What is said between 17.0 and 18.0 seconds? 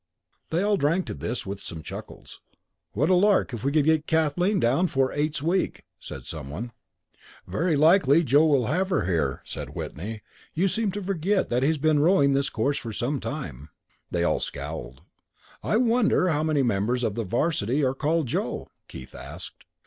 of the 'varsity are